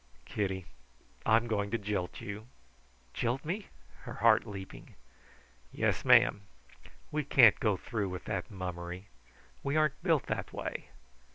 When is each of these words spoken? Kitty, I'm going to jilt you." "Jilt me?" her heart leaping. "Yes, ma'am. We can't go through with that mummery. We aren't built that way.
Kitty, 0.25 0.65
I'm 1.27 1.45
going 1.45 1.69
to 1.69 1.77
jilt 1.77 2.21
you." 2.21 2.47
"Jilt 3.13 3.45
me?" 3.45 3.67
her 3.99 4.13
heart 4.15 4.47
leaping. 4.47 4.95
"Yes, 5.71 6.03
ma'am. 6.03 6.41
We 7.11 7.23
can't 7.23 7.59
go 7.59 7.77
through 7.77 8.09
with 8.09 8.23
that 8.23 8.49
mummery. 8.49 9.09
We 9.61 9.75
aren't 9.77 10.01
built 10.01 10.23
that 10.25 10.51
way. 10.51 10.87